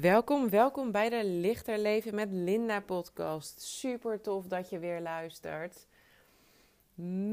[0.00, 3.60] Welkom, welkom bij de Lichter Leven met Linda podcast.
[3.60, 5.86] Super tof dat je weer luistert.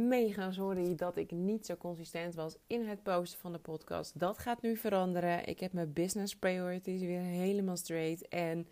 [0.08, 4.20] Mega sorry dat ik niet zo consistent was in het posten van de podcast.
[4.20, 5.46] Dat gaat nu veranderen.
[5.46, 8.28] Ik heb mijn business priorities weer helemaal straight.
[8.28, 8.68] En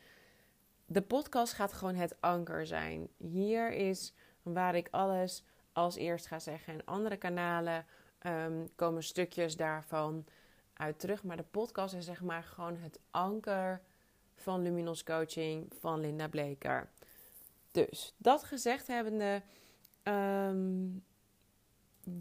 [0.86, 3.08] de podcast gaat gewoon het anker zijn.
[3.18, 6.74] Hier is waar ik alles als eerst ga zeggen.
[6.74, 7.86] En andere kanalen
[8.28, 10.26] um, komen stukjes daarvan
[10.82, 11.24] uit terug.
[11.24, 13.82] Maar de podcast is zeg maar gewoon het anker
[14.36, 16.90] van Luminos Coaching van Linda Bleker.
[17.72, 19.42] Dus dat gezegd hebbende,
[20.04, 21.04] um,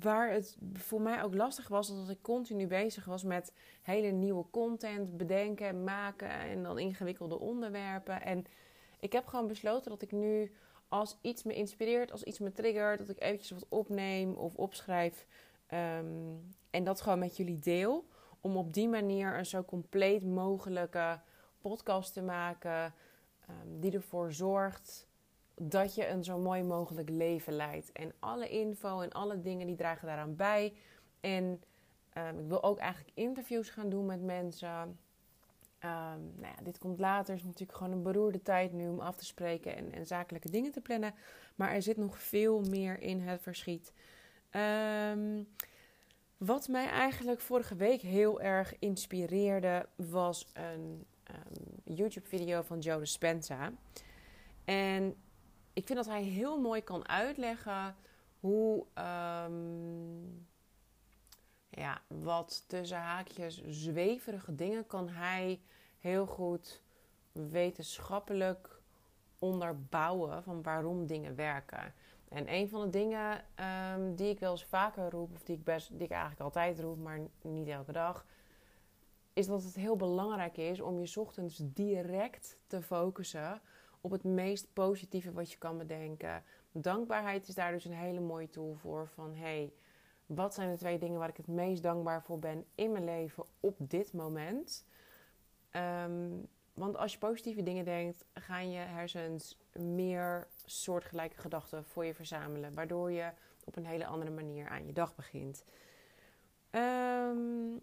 [0.01, 4.45] waar het voor mij ook lastig was, dat ik continu bezig was met hele nieuwe
[4.51, 8.23] content bedenken, maken en dan ingewikkelde onderwerpen.
[8.23, 8.45] En
[9.01, 10.53] ik heb gewoon besloten dat ik nu,
[10.89, 15.27] als iets me inspireert, als iets me triggert, dat ik eventjes wat opneem of opschrijf
[15.73, 18.09] um, en dat gewoon met jullie deel
[18.41, 21.21] om op die manier een zo compleet mogelijke
[21.61, 22.95] podcast te maken.
[23.51, 25.07] Um, die ervoor zorgt
[25.55, 27.93] dat je een zo mooi mogelijk leven leidt.
[27.93, 30.75] En alle info en alle dingen die dragen daaraan bij.
[31.21, 31.63] En
[32.19, 34.99] um, ik wil ook eigenlijk interviews gaan doen met mensen.
[35.85, 37.35] Um, nou ja, dit komt later.
[37.35, 40.51] Het is natuurlijk gewoon een beroerde tijd nu om af te spreken en, en zakelijke
[40.51, 41.15] dingen te plannen.
[41.55, 43.93] Maar er zit nog veel meer in het verschiet.
[45.13, 45.49] Um,
[46.41, 53.73] wat mij eigenlijk vorige week heel erg inspireerde, was een um, YouTube-video van Joe Dispenza.
[54.65, 55.17] En
[55.73, 57.97] ik vind dat hij heel mooi kan uitleggen
[58.41, 60.47] hoe um,
[61.71, 65.61] ja, wat tussen haakjes zweverige dingen kan hij
[65.99, 66.83] heel goed
[67.33, 68.81] wetenschappelijk
[69.39, 71.95] onderbouwen van waarom dingen werken.
[72.31, 73.45] En een van de dingen
[73.95, 76.81] um, die ik wel eens vaker roep, of die ik, best, die ik eigenlijk altijd
[76.81, 78.27] roep, maar niet elke dag,
[79.33, 83.61] is dat het heel belangrijk is om je ochtends direct te focussen
[84.01, 86.43] op het meest positieve wat je kan bedenken.
[86.73, 89.09] Dankbaarheid is daar dus een hele mooie tool voor.
[89.09, 89.73] Van hey,
[90.27, 93.45] wat zijn de twee dingen waar ik het meest dankbaar voor ben in mijn leven
[93.61, 94.87] op dit moment?
[95.73, 102.15] Um, want als je positieve dingen denkt, gaan je hersens meer soortgelijke gedachten voor je
[102.15, 102.75] verzamelen.
[102.75, 103.31] Waardoor je
[103.65, 105.65] op een hele andere manier aan je dag begint.
[106.71, 107.81] Um,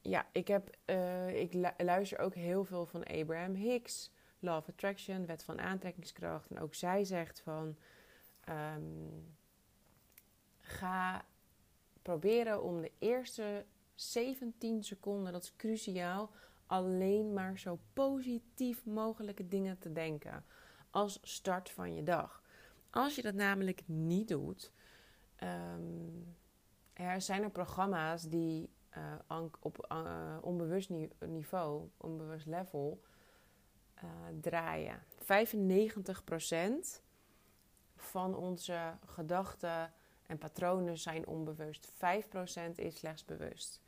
[0.00, 4.10] ja, ik, heb, uh, ik luister ook heel veel van Abraham Hicks.
[4.40, 6.50] Love Attraction, wet van aantrekkingskracht.
[6.50, 7.76] En ook zij zegt van...
[8.48, 9.36] Um,
[10.68, 11.24] ga
[12.02, 13.64] proberen om de eerste
[13.94, 16.30] 17 seconden, dat is cruciaal
[16.68, 20.44] alleen maar zo positief mogelijke dingen te denken
[20.90, 22.42] als start van je dag.
[22.90, 24.72] Als je dat namelijk niet doet,
[25.42, 26.36] um,
[26.92, 28.70] er zijn er programma's die
[29.30, 33.02] uh, op uh, onbewust niveau, onbewust level,
[34.04, 35.02] uh, draaien.
[35.18, 35.24] 95%
[37.96, 39.92] van onze gedachten
[40.26, 41.92] en patronen zijn onbewust.
[41.92, 41.94] 5%
[42.74, 43.80] is slechts bewust.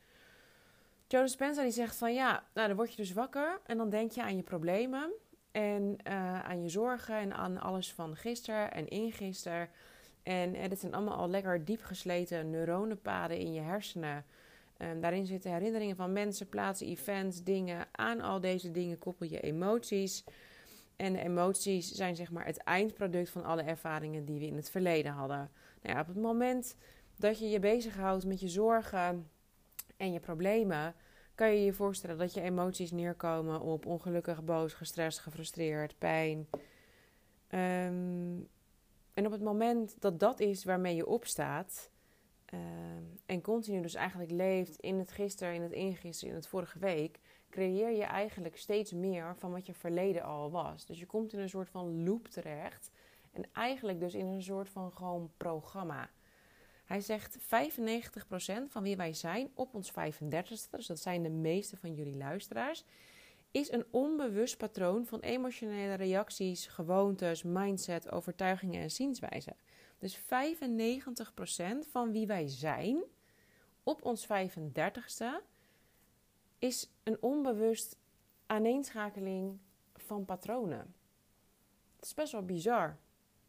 [1.11, 4.11] Joe Spencer die zegt van ja, nou dan word je dus wakker en dan denk
[4.11, 5.13] je aan je problemen
[5.51, 9.69] en uh, aan je zorgen en aan alles van gisteren en ingisteren.
[10.23, 14.25] En uh, dit zijn allemaal al lekker diep gesleten neuronenpaden in je hersenen.
[14.79, 17.87] Um, daarin zitten herinneringen van mensen, plaatsen, events, dingen.
[17.93, 20.25] Aan al deze dingen koppel je emoties.
[20.97, 24.71] En de emoties zijn zeg maar het eindproduct van alle ervaringen die we in het
[24.71, 25.51] verleden hadden.
[25.83, 26.77] Nou ja, op het moment
[27.17, 29.31] dat je je bezighoudt met je zorgen
[30.01, 30.95] en je problemen,
[31.35, 36.49] kan je je voorstellen dat je emoties neerkomen op ongelukkig, boos, gestrest, gefrustreerd, pijn.
[37.49, 38.49] Um,
[39.15, 41.91] en op het moment dat dat is waarmee je opstaat
[42.55, 46.79] um, en continu dus eigenlijk leeft in het gisteren, in het ingisteren, in het vorige
[46.79, 50.87] week, creëer je eigenlijk steeds meer van wat je verleden al was.
[50.87, 52.91] Dus je komt in een soort van loop terecht
[53.33, 56.11] en eigenlijk dus in een soort van gewoon programma.
[56.91, 57.43] Hij zegt 95%
[58.69, 62.85] van wie wij zijn op ons 35ste, dus dat zijn de meeste van jullie luisteraars,
[63.51, 69.57] is een onbewust patroon van emotionele reacties, gewoontes, mindset, overtuigingen en zienswijzen.
[69.99, 70.21] Dus 95%
[71.91, 73.03] van wie wij zijn
[73.83, 75.45] op ons 35ste
[76.59, 77.97] is een onbewust
[78.47, 79.59] aaneenschakeling
[79.97, 80.95] van patronen.
[81.97, 82.97] Dat is best wel bizar.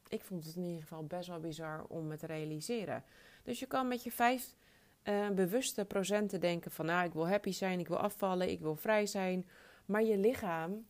[0.08, 3.04] Ik vond het in ieder geval best wel bizar om het te realiseren.
[3.44, 4.56] Dus je kan met je vijf
[5.04, 6.86] uh, bewuste procenten denken van...
[6.86, 9.48] nou, ik wil happy zijn, ik wil afvallen, ik wil vrij zijn.
[9.86, 10.86] Maar je lichaam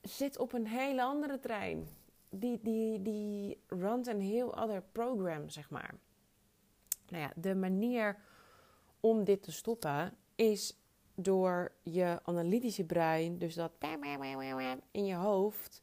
[0.00, 1.88] zit op een hele andere trein.
[2.28, 5.94] Die, die, die runt een heel ander program, zeg maar.
[7.08, 8.18] Nou ja, de manier
[9.00, 10.78] om dit te stoppen is
[11.14, 13.72] door je analytische brein, dus dat
[14.90, 15.82] in je hoofd,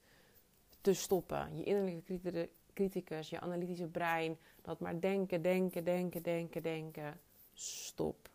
[0.82, 1.58] te stoppen.
[1.58, 7.20] Je innerlijke criticus, je analytische brein, dat maar denken, denken, denken, denken, denken.
[7.54, 8.30] Stop.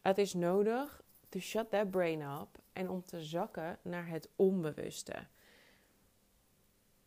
[0.00, 5.26] Het is nodig to shut that brain up en om te zakken naar het onbewuste.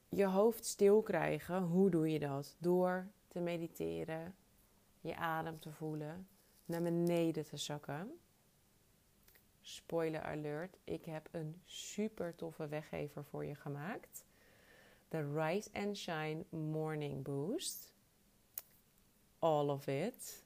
[0.09, 2.55] Je hoofd stil krijgen, hoe doe je dat?
[2.57, 4.35] Door te mediteren,
[5.01, 6.27] je adem te voelen,
[6.65, 8.19] naar beneden te zakken.
[9.61, 14.25] Spoiler alert, ik heb een super toffe weggever voor je gemaakt.
[15.09, 17.93] De Rise and Shine Morning Boost.
[19.39, 20.43] All of it.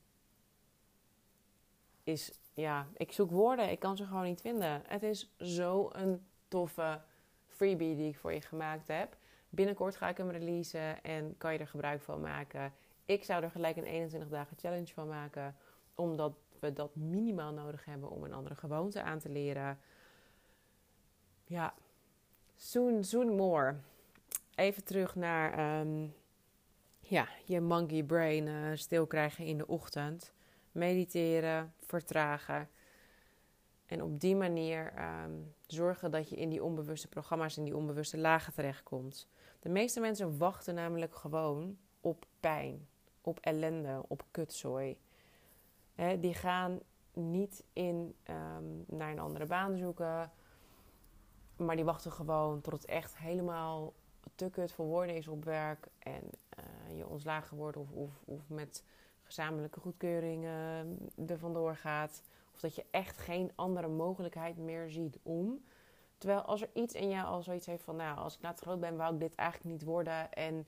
[2.04, 4.82] Is, ja, ik zoek woorden, ik kan ze gewoon niet vinden.
[4.88, 7.02] Het is zo'n toffe
[7.48, 9.18] freebie die ik voor je gemaakt heb.
[9.50, 12.74] Binnenkort ga ik hem releasen en kan je er gebruik van maken.
[13.06, 15.56] Ik zou er gelijk een 21 dagen challenge van maken,
[15.96, 19.80] omdat we dat minimaal nodig hebben om een andere gewoonte aan te leren.
[21.46, 21.74] Ja,
[22.56, 23.76] soon, soon more.
[24.56, 26.08] Even terug naar ehm,
[27.00, 30.34] ja, je monkey brain uh, stil krijgen in de ochtend.
[30.72, 32.70] Mediteren, vertragen.
[33.86, 35.32] En op die manier ehm,
[35.68, 39.28] zorgen dat je in die onbewuste programma's, in die onbewuste lagen terechtkomt.
[39.60, 42.88] De meeste mensen wachten namelijk gewoon op pijn,
[43.22, 44.98] op ellende, op kutzooi.
[46.20, 46.80] die gaan
[47.14, 50.32] niet in, um, naar een andere baan zoeken,
[51.58, 53.94] maar die wachten gewoon tot echt helemaal
[54.36, 56.24] te kut voor woorden is op werk en
[56.60, 58.84] uh, je ontslagen wordt of, of, of met
[59.24, 60.80] gezamenlijke goedkeuring uh,
[61.30, 62.24] er vandoor gaat.
[62.54, 65.64] Of dat je echt geen andere mogelijkheid meer ziet om.
[66.18, 68.80] Terwijl als er iets in jou al zoiets heeft van, nou, als ik later groot
[68.80, 70.34] ben, wou ik dit eigenlijk niet worden.
[70.34, 70.68] En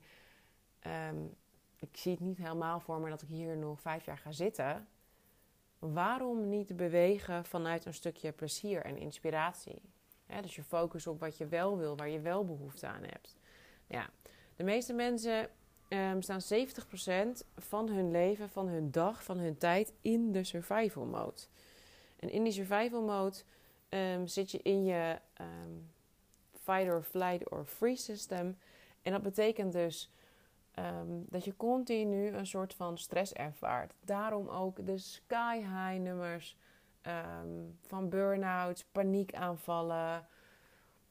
[1.10, 1.34] um,
[1.76, 4.88] ik zie het niet helemaal voor me dat ik hier nog vijf jaar ga zitten.
[5.78, 9.82] Waarom niet bewegen vanuit een stukje plezier en inspiratie?
[10.40, 13.35] dus je focus op wat je wel wil, waar je wel behoefte aan hebt.
[13.86, 14.10] Ja,
[14.56, 15.48] de meeste mensen
[15.88, 16.40] um, staan
[17.40, 21.40] 70% van hun leven, van hun dag, van hun tijd in de survival mode.
[22.16, 23.36] En in die survival mode
[23.88, 25.90] um, zit je in je um,
[26.52, 28.58] fight or flight or freeze system.
[29.02, 30.10] En dat betekent dus
[31.26, 33.94] dat je continu een soort van stress ervaart.
[34.00, 36.56] Daarom ook de sky high nummers
[37.86, 40.26] van burn-outs, paniekaanvallen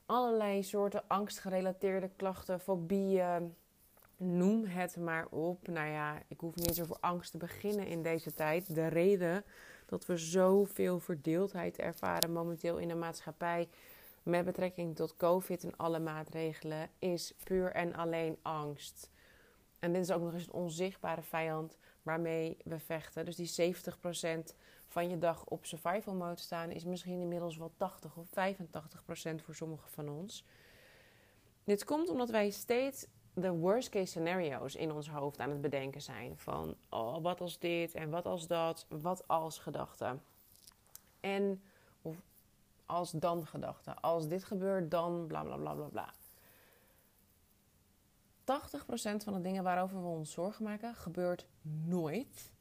[0.05, 3.55] allerlei soorten angstgerelateerde klachten, fobieën.
[4.17, 5.67] Noem het maar op.
[5.67, 8.75] Nou ja, ik hoef niet eens over angst te beginnen in deze tijd.
[8.75, 9.43] De reden
[9.85, 13.69] dat we zoveel verdeeldheid ervaren momenteel in de maatschappij
[14.23, 19.09] met betrekking tot COVID en alle maatregelen is puur en alleen angst.
[19.79, 23.25] En dit is ook nog eens een onzichtbare vijand waarmee we vechten.
[23.25, 24.55] Dus die 70%
[24.95, 29.41] van je dag op survival mode staan, is misschien inmiddels wel 80 of 85 procent
[29.41, 30.45] voor sommigen van ons.
[31.63, 36.01] Dit komt omdat wij steeds de worst case scenario's in ons hoofd aan het bedenken
[36.01, 36.37] zijn.
[36.37, 40.21] Van oh, wat als dit en wat als dat, wat als gedachten.
[41.19, 41.61] En
[42.85, 44.01] als dan gedachten.
[44.01, 46.13] Als dit gebeurt, dan bla bla bla bla bla.
[48.43, 51.47] 80% van de dingen waarover we ons zorgen maken, gebeurt
[51.85, 52.53] nooit.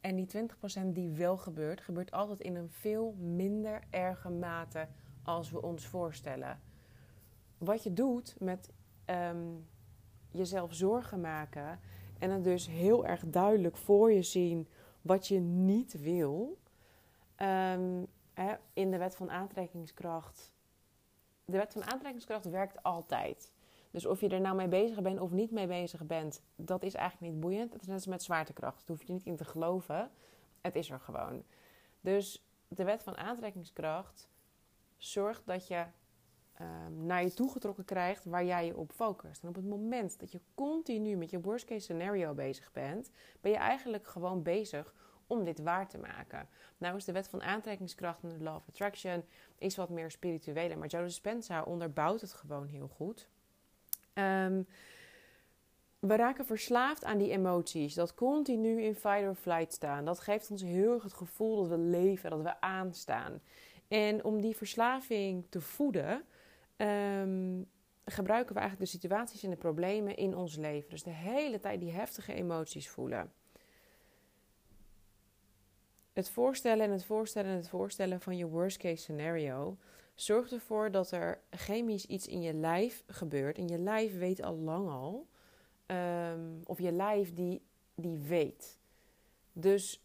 [0.00, 4.88] En die 20% die wel gebeurt, gebeurt altijd in een veel minder erge mate
[5.22, 6.60] als we ons voorstellen.
[7.58, 8.70] Wat je doet met
[9.04, 9.54] ehm,
[10.30, 11.80] jezelf zorgen maken
[12.18, 14.68] en het dus heel erg duidelijk voor je zien
[15.02, 16.58] wat je niet wil.
[17.34, 20.52] Ehm, hè, in de wet van aantrekkingskracht.
[21.44, 23.52] De wet van aantrekkingskracht werkt altijd.
[23.90, 26.94] Dus of je er nou mee bezig bent of niet mee bezig bent, dat is
[26.94, 27.72] eigenlijk niet boeiend.
[27.72, 28.86] Het is net als met zwaartekracht.
[28.86, 30.10] Daar hoef je niet in te geloven.
[30.60, 31.44] Het is er gewoon.
[32.00, 34.28] Dus de wet van aantrekkingskracht
[34.96, 35.84] zorgt dat je
[36.60, 39.42] um, naar je toe getrokken krijgt waar jij je op focust.
[39.42, 43.50] En op het moment dat je continu met je worst case scenario bezig bent, ben
[43.50, 44.94] je eigenlijk gewoon bezig
[45.26, 46.48] om dit waar te maken.
[46.78, 49.24] Nou is de wet van aantrekkingskracht en de law of attraction
[49.58, 53.28] is wat meer spirituele, maar Joe Dispenza onderbouwt het gewoon heel goed.
[54.18, 54.66] Um,
[55.98, 57.94] we raken verslaafd aan die emoties.
[57.94, 60.04] Dat continu in fight or flight staan.
[60.04, 63.40] Dat geeft ons heel erg het gevoel dat we leven, dat we aanstaan.
[63.88, 66.24] En om die verslaving te voeden,
[66.76, 67.66] um,
[68.04, 70.90] gebruiken we eigenlijk de situaties en de problemen in ons leven.
[70.90, 73.32] Dus de hele tijd die heftige emoties voelen.
[76.12, 79.76] Het voorstellen en het voorstellen en het voorstellen van je worst case scenario
[80.20, 83.58] zorgt ervoor dat er chemisch iets in je lijf gebeurt.
[83.58, 85.26] En je lijf weet al lang al,
[85.86, 87.62] um, of je lijf die,
[87.94, 88.78] die weet.
[89.52, 90.02] Dus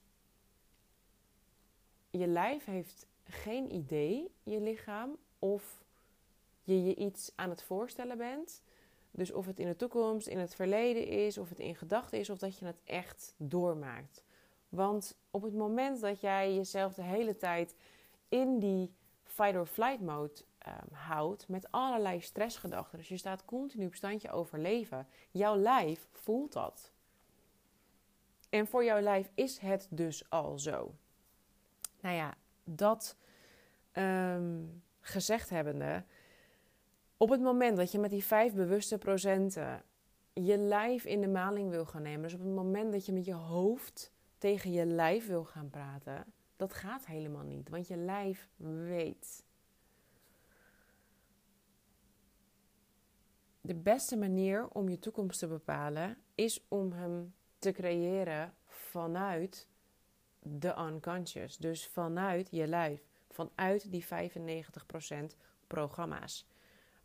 [2.09, 5.83] je lijf heeft geen idee, je lichaam, of
[6.63, 8.61] je je iets aan het voorstellen bent.
[9.11, 12.29] Dus of het in de toekomst, in het verleden is, of het in gedachten is,
[12.29, 14.23] of dat je het echt doormaakt.
[14.69, 17.75] Want op het moment dat jij jezelf de hele tijd
[18.29, 18.91] in die
[19.33, 24.31] fight or flight mode um, houdt met allerlei stressgedachten, dus je staat continu op standje
[24.31, 26.91] overleven, jouw lijf voelt dat.
[28.49, 30.95] En voor jouw lijf is het dus al zo.
[32.01, 33.17] Nou ja, dat
[33.93, 36.03] um, gezegd hebbende,
[37.17, 39.83] op het moment dat je met die vijf bewuste procenten
[40.33, 43.25] je lijf in de maling wil gaan nemen, dus op het moment dat je met
[43.25, 48.49] je hoofd tegen je lijf wil gaan praten, dat gaat helemaal niet, want je lijf
[48.55, 49.43] weet.
[53.61, 59.67] De beste manier om je toekomst te bepalen is om hem te creëren vanuit
[60.39, 65.35] de unconscious, dus vanuit je lijf, vanuit die 95%
[65.67, 66.47] programma's.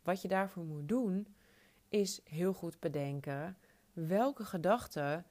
[0.01, 1.35] Wat je daarvoor moet doen,
[1.89, 3.57] is heel goed bedenken
[3.93, 5.25] welke gedachten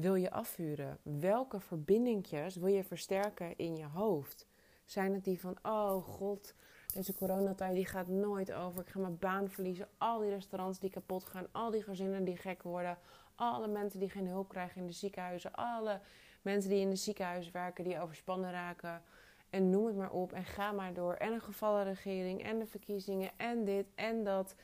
[0.00, 0.98] wil je afvuren?
[1.02, 4.46] Welke verbindingjes wil je versterken in je hoofd?
[4.84, 6.54] Zijn het die van, oh god,
[6.94, 8.80] deze coronatijd die gaat nooit over.
[8.80, 9.88] Ik ga mijn baan verliezen.
[9.98, 11.46] Al die restaurants die kapot gaan.
[11.52, 12.98] Al die gezinnen die gek worden.
[13.34, 15.54] Alle mensen die geen hulp krijgen in de ziekenhuizen.
[15.54, 16.00] Alle
[16.42, 19.02] mensen die in de ziekenhuis werken die overspannen raken.
[19.50, 20.32] En noem het maar op.
[20.32, 21.14] En ga maar door.
[21.14, 22.42] En een gevallen regering.
[22.44, 23.30] En de verkiezingen.
[23.36, 24.54] En dit en dat.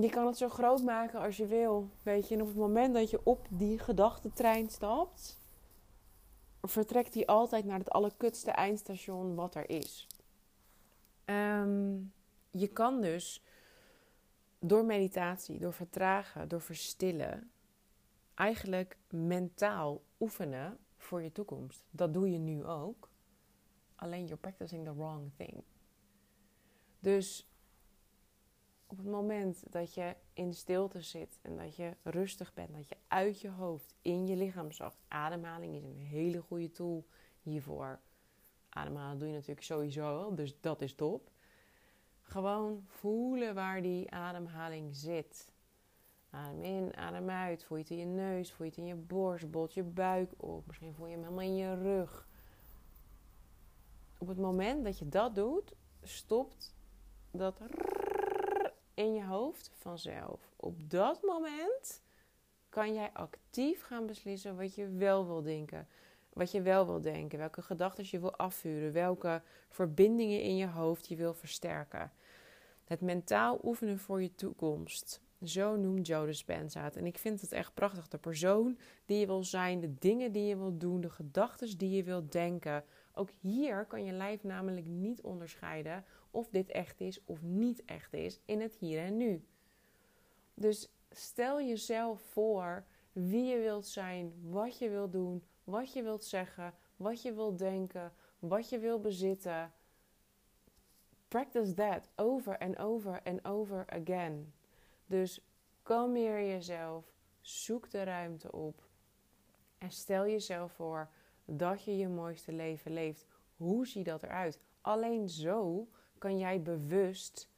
[0.00, 1.90] Je kan het zo groot maken als je wil.
[2.02, 2.34] Weet je.
[2.34, 5.40] En op het moment dat je op die gedachtentrein stapt.
[6.62, 10.06] Vertrekt die altijd naar het allerkutste eindstation wat er is.
[11.24, 11.96] Ehm,
[12.50, 13.44] je kan dus
[14.58, 17.50] door meditatie, door vertragen, door verstillen,
[18.34, 21.84] eigenlijk mentaal oefenen voor je toekomst.
[21.90, 23.10] Dat doe je nu ook.
[23.94, 25.62] Alleen you're practicing the wrong thing.
[26.98, 27.47] Dus
[28.88, 32.96] op het moment dat je in stilte zit en dat je rustig bent, dat je
[33.08, 34.96] uit je hoofd in je lichaam zag.
[35.08, 37.06] Ademhaling is een hele goede tool
[37.42, 37.98] hiervoor.
[38.68, 41.30] Ademhalen doe je natuurlijk sowieso dus dat is top.
[42.22, 45.52] Gewoon voelen waar die ademhaling zit.
[46.30, 47.64] Adem in, adem uit.
[47.64, 50.32] Voel je het in je neus, voel je het in je borst, bolt je buik
[50.36, 50.66] op.
[50.66, 52.28] Misschien voel je hem helemaal in je rug.
[54.18, 56.74] Op het moment dat je dat doet, stopt
[57.30, 57.58] dat
[58.98, 60.52] in je hoofd vanzelf.
[60.56, 62.02] Op dat moment
[62.68, 65.88] kan jij actief gaan beslissen wat je wel wil denken.
[66.32, 71.08] Wat je wel wil denken, welke gedachten je wil afvuren, welke verbindingen in je hoofd
[71.08, 72.12] je wil versterken.
[72.84, 75.20] Het mentaal oefenen voor je toekomst.
[75.42, 76.96] Zo noemt Joe Dispenza het.
[76.96, 78.08] En ik vind het echt prachtig.
[78.08, 81.90] De persoon die je wil zijn, de dingen die je wil doen, de gedachten die
[81.90, 82.84] je wilt denken.
[83.14, 86.04] Ook hier kan je lijf namelijk niet onderscheiden
[86.38, 89.44] of dit echt is of niet echt is in het hier en nu.
[90.54, 96.24] Dus stel jezelf voor wie je wilt zijn, wat je wilt doen, wat je wilt
[96.24, 99.72] zeggen, wat je wilt denken, wat je wilt bezitten.
[101.28, 104.52] Practice that over and over and over again.
[105.06, 105.40] Dus
[105.82, 108.88] kalmeer jezelf, zoek de ruimte op
[109.78, 111.10] en stel jezelf voor
[111.44, 113.26] dat je je mooiste leven leeft.
[113.56, 114.58] Hoe ziet dat eruit?
[114.80, 115.88] Alleen zo
[116.18, 117.50] kan jij bewust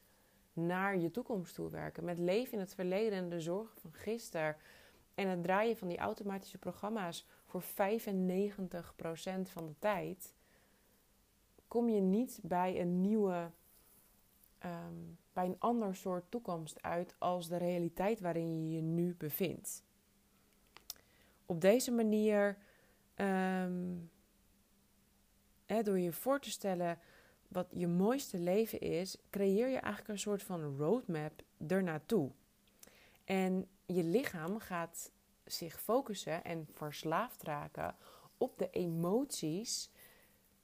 [0.52, 2.04] naar je toekomst toe werken.
[2.04, 4.56] Met leven in het verleden en de zorgen van gisteren.
[5.14, 10.34] En het draaien van die automatische programma's voor 95% van de tijd.
[11.68, 13.50] Kom je niet bij een nieuwe,
[14.58, 14.94] ehm,
[15.32, 19.84] bij een ander soort toekomst uit als de realiteit waarin je je nu bevindt.
[21.46, 22.58] Op deze manier,
[23.14, 23.96] ehm,
[25.66, 26.98] door je voor te stellen
[27.50, 32.30] wat je mooiste leven is, creëer je eigenlijk een soort van roadmap ernaartoe.
[33.24, 35.10] En je lichaam gaat
[35.44, 37.96] zich focussen en verslaafd raken
[38.38, 39.90] op de emoties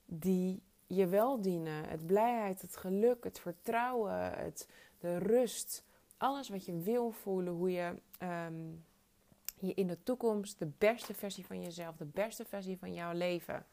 [0.04, 1.88] die je wel dienen.
[1.88, 5.84] Het blijheid, het geluk, het vertrouwen, het, de rust.
[6.16, 8.64] Alles wat je wil voelen, hoe je ehm,
[9.60, 13.66] je in de toekomst de beste versie van jezelf, de beste versie van jouw leven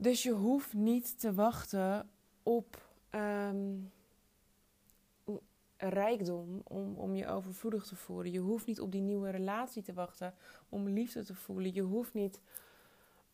[0.00, 2.10] dus je hoeft niet te wachten
[2.42, 3.92] op um,
[5.76, 8.32] rijkdom om, om je overvloedig te voelen.
[8.32, 10.34] Je hoeft niet op die nieuwe relatie te wachten
[10.68, 11.74] om liefde te voelen.
[11.74, 12.40] Je hoeft niet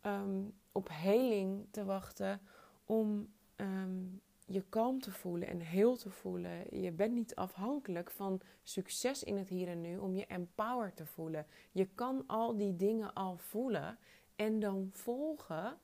[0.01, 0.43] ehm,
[0.73, 2.41] op heling te wachten
[2.85, 4.03] om ehm,
[4.47, 6.81] je kalm te voelen en heel te voelen.
[6.81, 11.07] Je bent niet afhankelijk van succes in het hier en nu om je empowered te
[11.07, 11.47] voelen.
[11.73, 13.99] Je kan al die dingen al voelen
[14.37, 15.79] en dan volgen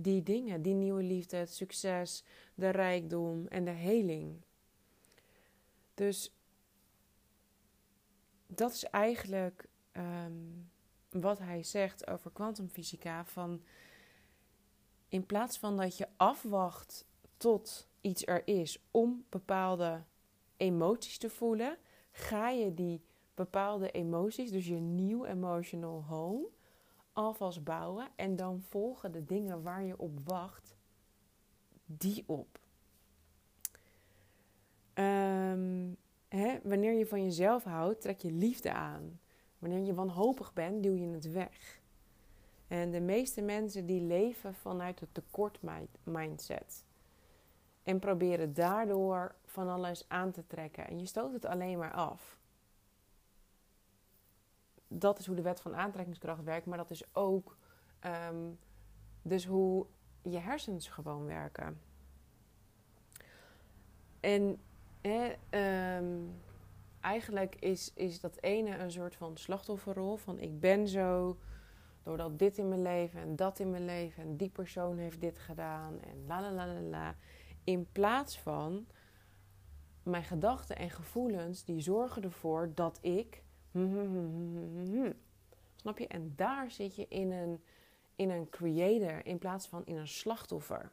[0.00, 2.24] die dingen, die nieuwe liefde, het succes,
[2.54, 4.42] de rijkdom en de heling.
[5.94, 6.32] Dus
[8.46, 10.32] dat is eigenlijk ehm,
[11.10, 13.24] wat hij zegt over kwantumfysica.
[13.24, 13.62] Van
[15.08, 20.04] in plaats van dat je afwacht tot iets er is om bepaalde
[20.56, 21.78] emoties te voelen,
[22.10, 23.02] ga je die
[23.34, 26.48] bepaalde emoties, dus je nieuw emotional home,
[27.18, 30.76] alvast bouwen en dan volgen de dingen waar je op wacht,
[31.84, 32.58] die op.
[34.94, 35.96] Um,
[36.28, 39.20] hè, wanneer je van jezelf houdt, trek je liefde aan.
[39.58, 41.80] Wanneer je wanhopig bent, duw je het weg.
[42.68, 45.60] En de meeste mensen die leven vanuit het tekort
[46.02, 46.84] mindset.
[47.82, 50.86] En proberen daardoor van alles aan te trekken.
[50.86, 52.37] En je stoot het alleen maar af.
[54.88, 56.66] Dat is hoe de wet van aantrekkingskracht werkt.
[56.66, 57.56] Maar dat is ook
[57.98, 58.50] ehm,
[59.22, 59.86] dus hoe
[60.22, 61.80] je hersens gewoon werken.
[64.20, 64.60] En
[65.50, 66.16] Ehm,
[67.00, 70.16] eigenlijk is, is dat ene een soort van slachtofferrol.
[70.16, 71.38] Van ik ben zo
[72.02, 75.38] doordat dit in mijn leven en dat in mijn leven en die persoon heeft dit
[75.38, 77.14] gedaan en la la la la la.
[77.64, 78.86] In plaats van
[80.02, 83.42] mijn gedachten en gevoelens die zorgen ervoor dat ik.
[85.76, 86.06] Snap je?
[86.06, 87.62] En daar zit je in een,
[88.16, 90.92] in een creator in plaats van in een slachtoffer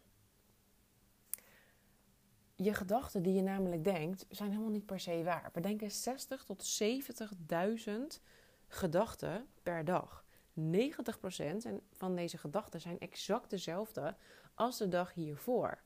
[2.55, 5.49] je gedachten die je namelijk denkt, zijn helemaal niet per se waar.
[5.53, 7.93] We denken 60 tot 70.000
[8.67, 10.23] gedachten per dag.
[10.59, 10.61] 90%
[11.91, 14.15] van deze gedachten zijn exact dezelfde
[14.53, 15.81] als de dag hiervoor.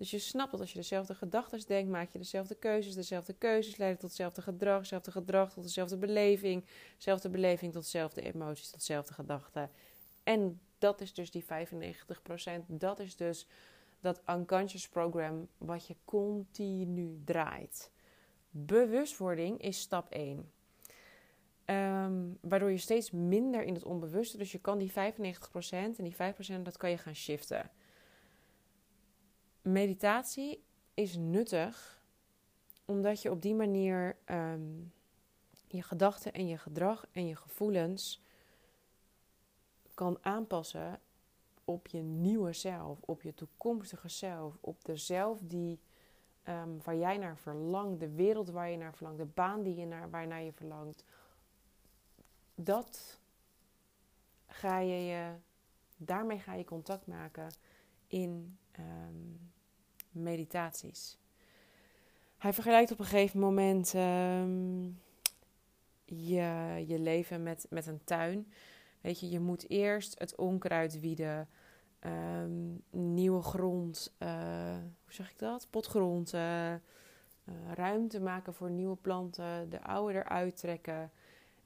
[0.00, 2.94] Dus je snapt dat als je dezelfde gedachten denkt, maak je dezelfde keuzes.
[2.94, 4.78] Dezelfde keuzes leiden tot hetzelfde gedrag.
[4.78, 6.64] Hetzelfde gedrag tot dezelfde beleving.
[6.96, 9.70] Dezelfde beleving tot dezelfde emoties, tot dezelfde gedachten.
[10.22, 12.66] En dat is dus die 95%.
[12.66, 13.46] Dat is dus
[14.00, 17.90] dat unconscious program wat je continu draait.
[18.50, 20.50] Bewustwording is stap 1.
[21.64, 26.16] Ehm, waardoor je steeds minder in het onbewuste, dus je kan die 95% en die
[26.16, 27.70] 5% dat kan je gaan shiften.
[29.62, 32.02] Meditatie is nuttig
[32.84, 34.80] omdat je op die manier ehm,
[35.66, 38.22] je gedachten en je gedrag en je gevoelens
[39.94, 41.00] kan aanpassen
[41.64, 45.80] op je nieuwe zelf, op je toekomstige zelf, op de zelf die,
[46.48, 49.86] um, waar jij naar verlangt, de wereld waar je naar verlangt, de baan die je
[49.86, 51.04] naar, waarnaar je verlangt.
[52.54, 53.20] Dat
[54.46, 55.34] ga je, je
[55.96, 57.48] daarmee ga je contact maken
[58.10, 59.50] in um,
[60.10, 61.18] meditaties.
[62.38, 65.00] Hij vergelijkt op een gegeven moment um,
[66.04, 68.52] je, je leven met, met een tuin.
[69.00, 71.48] Weet je, je moet eerst het onkruid wieden,
[72.00, 74.28] um, nieuwe grond, uh,
[75.04, 75.66] hoe zeg ik dat?
[75.70, 76.74] Potgrond, uh,
[77.74, 81.10] ruimte maken voor nieuwe planten, de oude eruit trekken.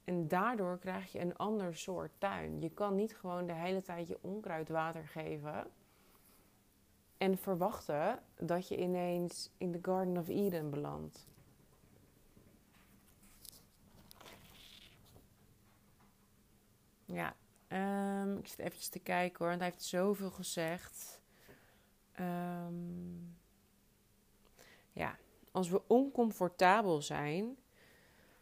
[0.05, 2.61] En daardoor krijg je een ander soort tuin.
[2.61, 5.67] Je kan niet gewoon de hele tijd je onkruid water geven
[7.17, 11.27] en verwachten dat je ineens in de Garden of Eden belandt.
[17.05, 17.35] Ja,
[17.75, 21.21] Um, ik zit even te kijken hoor, want hij heeft zoveel gezegd.
[22.21, 23.37] Um,
[24.93, 25.17] ja,
[25.51, 27.57] als we oncomfortabel zijn,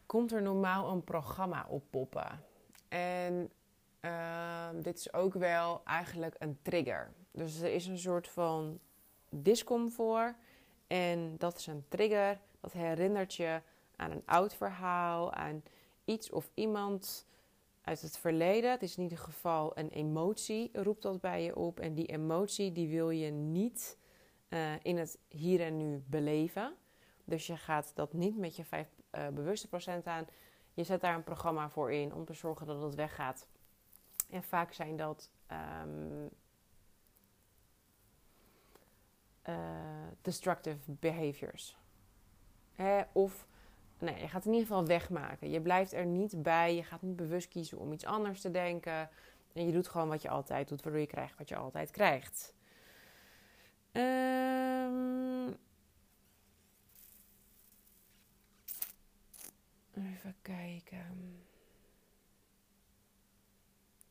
[0.07, 2.45] komt er normaal een programma op poppen.
[2.89, 3.51] En
[4.01, 7.13] um, dit is ook wel eigenlijk een trigger.
[7.33, 8.79] Dus er is een soort van
[9.29, 10.35] discomfort.
[10.87, 12.40] En dat is een trigger.
[12.61, 13.61] Dat herinnert je
[13.97, 15.62] aan een oud verhaal, aan
[16.05, 17.27] iets of iemand
[17.83, 18.71] uit het verleden.
[18.71, 21.81] Het is in ieder geval een emotie, roept dat bij je op.
[21.81, 23.99] En die emotie die wil je niet
[24.49, 26.75] uh, in het hier en nu beleven.
[27.25, 30.27] Dus je gaat dat niet met je 5 uh, eh, bewuste procent aan.
[30.75, 33.47] Je zet daar een programma voor in om te zorgen dat het weggaat.
[34.31, 35.31] En vaak zijn dat
[35.83, 36.31] um,
[39.48, 39.57] uh,
[40.22, 41.76] destructive behaviors.
[43.12, 43.46] Of
[43.98, 45.50] nee, je gaat het in ieder geval wegmaken.
[45.50, 46.74] Je blijft er niet bij.
[46.74, 49.11] Je gaat niet bewust kiezen om iets anders te denken.
[49.52, 52.55] En je doet gewoon wat je altijd doet, waardoor je krijgt wat je altijd krijgt.
[53.92, 55.57] Um,
[59.94, 61.42] even kijken.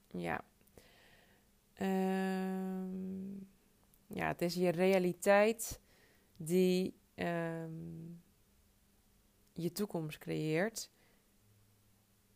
[0.07, 0.41] Ja.
[1.81, 3.20] Um,
[4.13, 5.79] ja, het is je realiteit
[6.37, 6.99] die.
[7.15, 8.21] Um,
[9.53, 10.91] je toekomst creëert.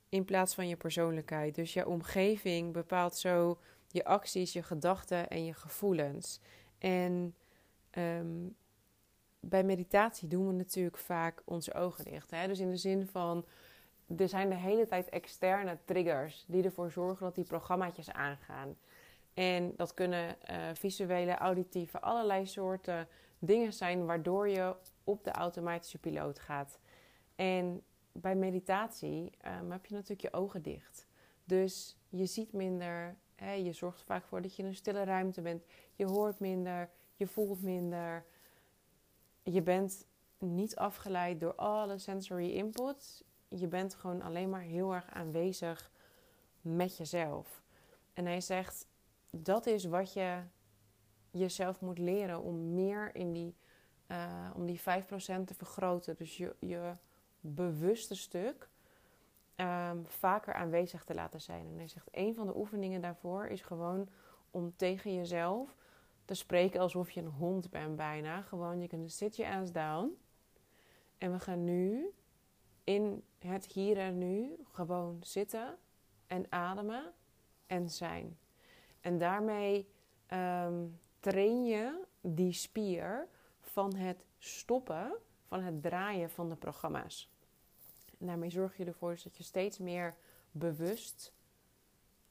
[0.09, 1.55] In plaats van je persoonlijkheid.
[1.55, 6.39] Dus je omgeving bepaalt zo je acties, je gedachten en je gevoelens.
[6.77, 7.35] En
[7.89, 8.47] ehm,
[9.39, 12.31] bij meditatie doen we natuurlijk vaak onze ogen dicht.
[12.31, 12.47] Hè?
[12.47, 13.45] Dus in de zin van,
[14.17, 18.75] er zijn de hele tijd externe triggers die ervoor zorgen dat die programmaatjes aangaan.
[19.35, 23.07] En dat kunnen uh, visuele, auditieve, allerlei soorten
[23.39, 26.79] dingen zijn waardoor je op de automatische piloot gaat.
[27.35, 31.07] En bij meditatie um, heb je natuurlijk je ogen dicht.
[31.43, 35.03] Dus je ziet minder, hè, je zorgt er vaak voor dat je in een stille
[35.03, 35.63] ruimte bent.
[35.95, 38.25] Je hoort minder, je voelt minder.
[39.43, 40.05] Je bent
[40.37, 43.23] niet afgeleid door alle sensory input.
[43.47, 45.91] Je bent gewoon alleen maar heel erg aanwezig
[46.61, 47.63] met jezelf.
[48.13, 48.87] En hij zegt,
[49.43, 50.41] dat is wat je
[51.31, 53.55] jezelf moet leren om meer in die,
[54.07, 54.83] uh, om die 5%
[55.45, 56.15] te vergroten.
[56.15, 56.91] Dus je, je
[57.39, 58.69] bewuste stuk
[59.55, 61.67] um, vaker aanwezig te laten zijn.
[61.67, 64.09] En hij zegt, een van de oefeningen daarvoor is gewoon
[64.51, 65.75] om tegen jezelf
[66.25, 68.41] te spreken alsof je een hond bent bijna.
[68.41, 70.17] Gewoon, je kunt sit your ass down.
[71.17, 72.13] En we gaan nu
[72.83, 75.77] in het hier en nu gewoon zitten
[76.27, 77.13] en ademen
[77.67, 78.37] en zijn.
[79.05, 79.89] En daarmee
[80.33, 83.27] um, train je die spier
[83.59, 87.31] van het stoppen, van het draaien van de programma's.
[88.19, 90.15] En daarmee zorg je ervoor dat je steeds meer
[90.51, 91.33] bewust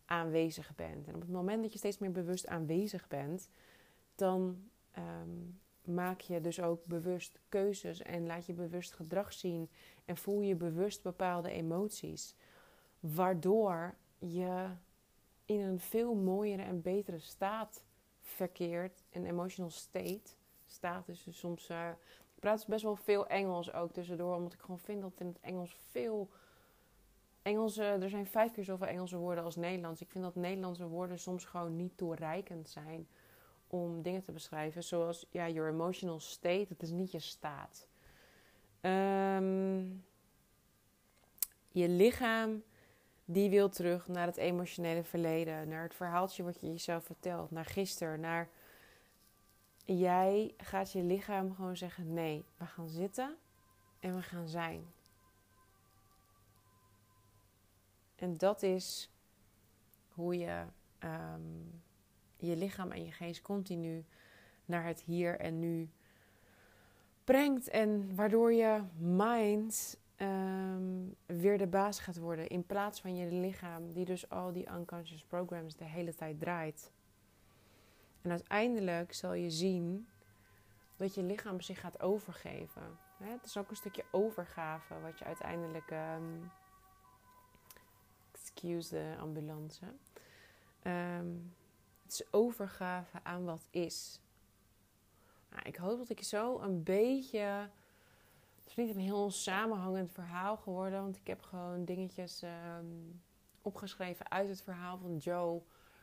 [0.04, 1.06] aanwezig bent.
[1.06, 3.50] En op het moment dat je steeds meer bewust aanwezig bent,
[4.14, 9.70] dan um, maak je dus ook bewust keuzes en laat je bewust gedrag zien
[10.04, 12.34] en voel je bewust bepaalde emoties.
[13.00, 14.68] Waardoor je
[15.44, 17.84] in een veel mooiere en betere staat
[18.20, 19.02] verkeert.
[19.10, 20.30] Een emotional state.
[20.66, 21.70] Staat is dus soms.
[21.70, 21.88] Uh,
[22.34, 25.26] ik praat dus best wel veel Engels ook tussendoor, omdat ik gewoon vind dat in
[25.26, 26.30] het Engels veel.
[27.42, 30.00] Engelse, er zijn vijf keer zoveel Engelse woorden als Nederlands.
[30.00, 33.08] Ik vind dat Nederlandse woorden soms gewoon niet toereikend zijn
[33.66, 34.84] om dingen te beschrijven.
[34.84, 37.88] Zoals ja, your emotional state, het is niet je staat.
[38.80, 40.04] Um,
[41.68, 42.62] je lichaam
[43.24, 47.64] die wil terug naar het emotionele verleden, naar het verhaaltje wat je jezelf vertelt, naar
[47.64, 48.48] gisteren, naar
[49.84, 53.36] jij gaat je lichaam gewoon zeggen: nee, we gaan zitten
[54.00, 54.92] en we gaan zijn.
[58.16, 59.10] En dat is
[60.08, 60.64] hoe je
[61.04, 61.82] um,
[62.36, 64.04] je lichaam en je geest continu
[64.64, 65.90] naar het hier en nu
[67.24, 67.68] brengt.
[67.68, 72.48] En waardoor je mind um, weer de baas gaat worden.
[72.48, 76.92] In plaats van je lichaam, die dus al die unconscious programs de hele tijd draait.
[78.22, 80.08] En uiteindelijk zal je zien
[80.96, 82.98] dat je lichaam zich gaat overgeven.
[83.16, 85.90] Het is ook een stukje overgave wat je uiteindelijk.
[85.90, 86.50] Um,
[88.54, 89.84] excuse de ambulance.
[90.82, 91.54] Um,
[92.02, 94.20] het is overgave aan wat is.
[95.50, 97.70] Nou, ik hoop dat ik zo een beetje
[98.64, 102.86] het is niet een heel samenhangend verhaal geworden, want ik heb gewoon dingetjes ehm,
[103.62, 105.62] opgeschreven uit het verhaal van Joe,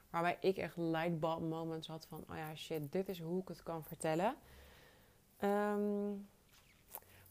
[0.09, 3.63] waarbij ik echt lightbulb moments had van, oh ja, shit, dit is hoe ik het
[3.63, 4.35] kan vertellen.
[5.43, 6.27] Um,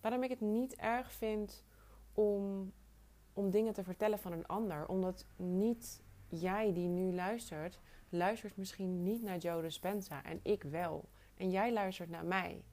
[0.01, 1.65] waarom ik het niet erg vind
[2.13, 2.73] om,
[3.33, 9.03] om dingen te vertellen van een ander, omdat niet jij die nu luistert, luistert misschien
[9.03, 11.09] niet naar Joe Dispenza en ik wel.
[11.35, 12.65] En jij luistert naar mij.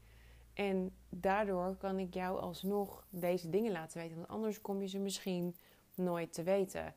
[0.58, 4.18] En daardoor kan ik jou alsnog deze dingen laten weten.
[4.18, 5.56] Want anders kom je ze misschien
[5.96, 6.94] nooit te weten.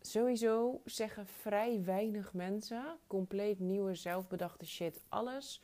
[0.00, 5.04] Sowieso zeggen vrij weinig mensen compleet nieuwe zelfbedachte shit.
[5.08, 5.62] Alles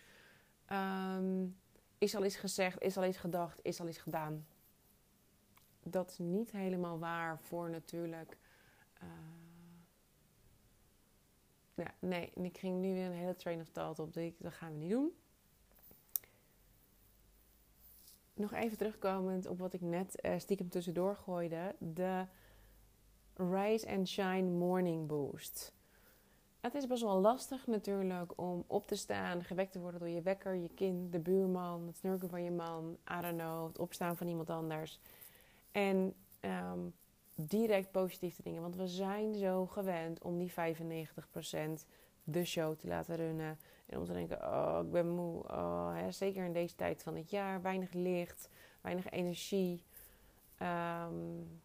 [0.73, 1.57] um,
[1.99, 4.47] is al eens gezegd, is al eens gedacht, is al eens gedaan.
[5.83, 8.39] Dat is niet helemaal waar voor natuurlijk.
[11.75, 14.13] Ja, nee, ik ging nu weer een hele train of thought op.
[14.39, 15.13] Dat gaan we niet doen.
[18.39, 21.75] Nog even terugkomend op wat ik net uh, stiekem tussendoor gooide.
[21.79, 22.25] De
[23.35, 25.75] Rise and Shine Morning Boost.
[26.61, 30.23] Het is best wel lastig natuurlijk om op te staan, gewekt te worden door je
[30.23, 34.17] wekker, je kind, de buurman, het snurken van je man, I don't know, het opstaan
[34.17, 35.01] van iemand anders.
[35.73, 36.95] En um,
[37.35, 38.63] direct positief te dingen.
[38.63, 40.55] Want we zijn zo gewend om die 95%
[42.25, 43.59] de show te laten runnen.
[43.87, 45.43] En om te denken, oh, ik ben moe.
[45.43, 47.63] Oh, zeker in deze tijd van het jaar.
[47.63, 49.85] Weinig licht, weinig energie.
[50.63, 51.61] Um,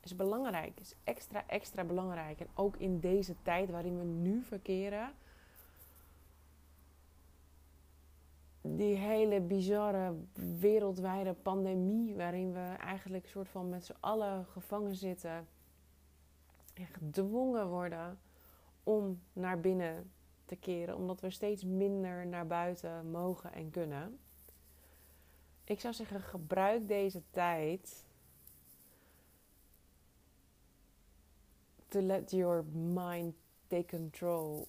[0.00, 0.80] is belangrijk.
[0.80, 2.40] Is extra, extra belangrijk.
[2.40, 5.12] En ook in deze tijd waarin we nu verkeren.
[8.60, 10.14] Die hele bizarre
[10.58, 12.14] wereldwijde pandemie.
[12.14, 15.46] Waarin we eigenlijk soort van met z'n allen gevangen zitten.
[16.74, 18.18] En gedwongen worden
[18.82, 20.10] om naar binnen
[20.46, 24.18] te keren, omdat we steeds minder naar buiten mogen en kunnen.
[25.64, 28.04] Ik zou zeggen, gebruik deze tijd
[31.88, 33.34] to let your mind
[33.66, 34.68] take control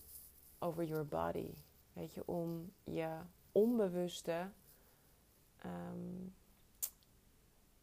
[0.59, 1.53] over your body.
[1.93, 3.09] Weet je, om je
[3.51, 4.49] onbewuste
[5.65, 6.33] um,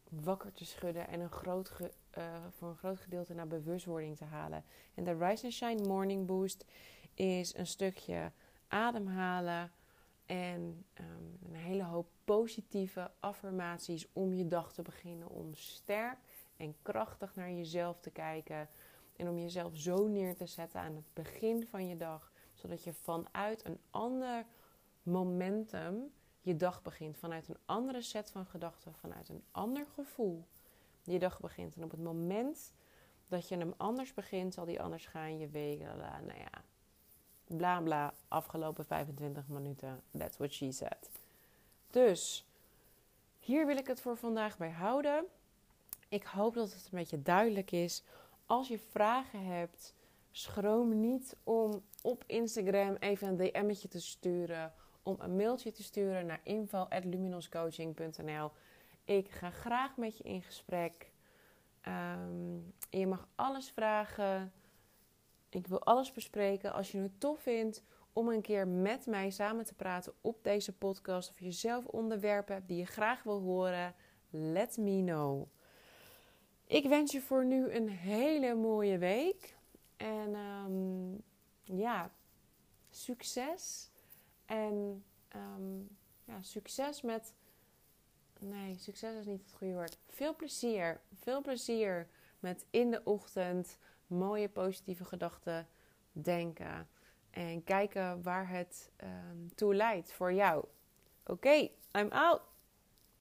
[0.09, 1.31] wakker te schudden en een
[2.17, 4.63] uh, voor een groot gedeelte naar bewustwording te halen.
[4.93, 6.65] En de Rise and Shine Morning Boost
[7.15, 8.31] is een stukje
[8.67, 9.71] ademhalen
[10.25, 15.29] en um, een hele hoop positieve affirmaties om je dag te beginnen.
[15.29, 16.17] Om sterk
[16.57, 18.69] en krachtig naar jezelf te kijken.
[19.15, 22.31] En om jezelf zo neer te zetten aan het begin van je dag.
[22.53, 24.45] Zodat je vanuit een ander
[25.03, 27.17] momentum je dag begint.
[27.17, 28.93] Vanuit een andere set van gedachten.
[28.93, 30.45] Vanuit een ander gevoel
[31.03, 31.75] je dag begint.
[31.75, 32.73] En op het moment
[33.27, 35.37] dat je hem anders begint, zal die anders gaan.
[35.37, 36.63] Je wegen, nou ja,
[37.47, 40.01] bla bla, afgelopen 25 minuten.
[40.17, 41.09] That's what she said.
[41.89, 42.45] Dus
[43.39, 45.25] hier wil ik het voor vandaag bij houden.
[46.07, 48.03] Ik hoop dat het een beetje duidelijk is.
[48.45, 49.93] Als je vragen hebt,
[50.31, 54.73] schroom niet om op Instagram even een DM'tje te sturen.
[55.03, 58.51] Om een mailtje te sturen naar info.luminoscoaching.nl.
[59.03, 61.13] Ik ga graag met je in gesprek.
[61.87, 64.53] Um, je mag alles vragen.
[65.49, 66.73] Ik wil alles bespreken.
[66.73, 70.73] Als je het tof vindt om een keer met mij samen te praten op deze
[70.73, 71.29] podcast.
[71.29, 73.95] Of je zelf onderwerpen hebt die je graag wil horen.
[74.29, 75.47] Let me know.
[76.65, 79.57] Ik wens je voor nu een hele mooie week.
[79.97, 81.23] En um,
[81.63, 82.11] ja,
[82.89, 83.91] succes.
[84.45, 85.03] En
[85.35, 87.33] um, ja, succes met
[88.39, 89.97] Nee, succes is niet het goede woord.
[90.07, 91.01] Veel plezier.
[91.13, 92.07] Veel plezier
[92.39, 95.67] met in de ochtend mooie positieve gedachten
[96.11, 96.87] denken.
[97.29, 100.65] En kijken waar het um, toe leidt voor jou.
[101.25, 102.41] Oké, I'm out.